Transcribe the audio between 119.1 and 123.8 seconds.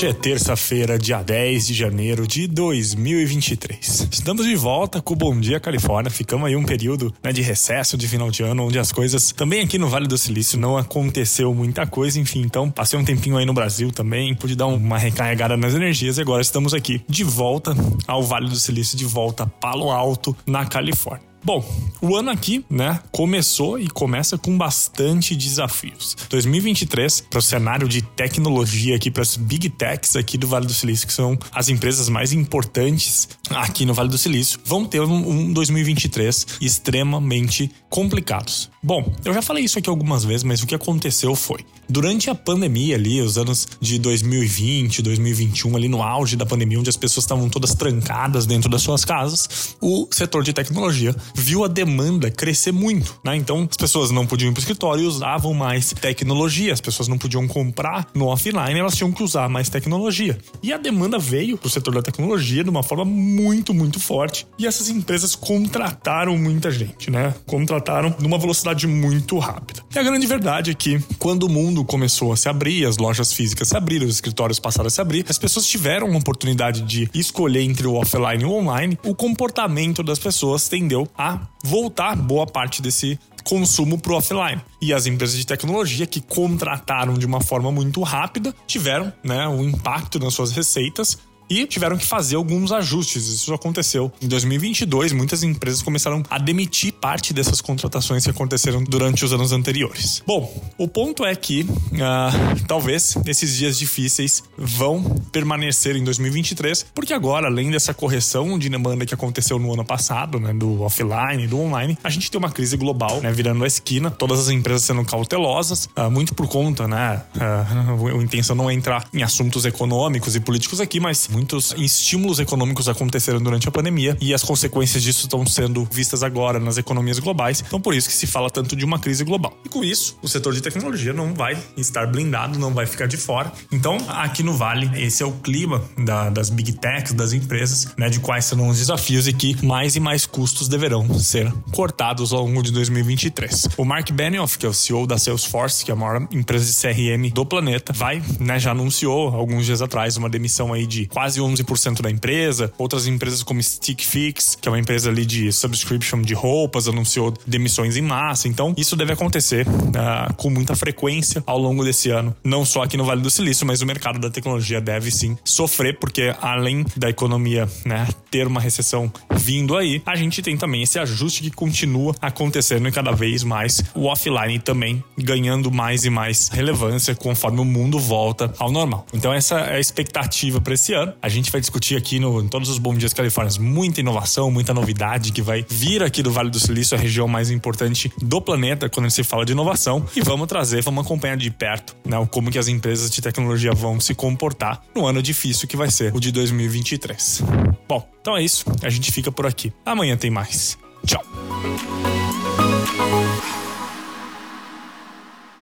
em assuntos econômicos e políticos aqui, mas muitos estímulos econômicos aconteceram durante a